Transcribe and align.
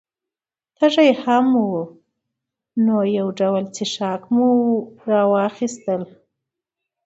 تږي 0.77 1.09
هم 1.23 1.45
وو، 1.69 1.81
نو 2.85 2.97
یو 3.17 3.27
ډول 3.39 3.63
څښاک 3.75 4.21
مو 4.35 4.49
را 5.09 5.21
واخیستل. 5.31 6.01